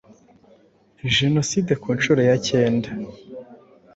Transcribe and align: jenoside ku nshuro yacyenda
jenoside 1.17 1.71
ku 1.81 1.87
nshuro 1.97 2.21
yacyenda 2.29 2.89